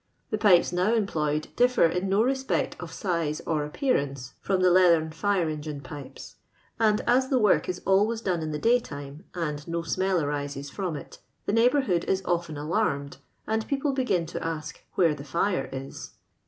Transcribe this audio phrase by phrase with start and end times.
[0.31, 5.11] Tho pipes now employed difier in no respect of size or appearance ih)m tka leathern
[5.11, 6.37] fire engine pipes;
[6.79, 10.97] and aa the woric ii always done in the daytime, and no smell arises tcom
[10.99, 16.09] it, the neighbourhood is often alannedfSad people begin to ask where the fire is.